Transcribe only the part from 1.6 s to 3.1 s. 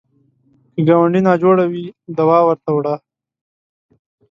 وي، دوا ورته وړه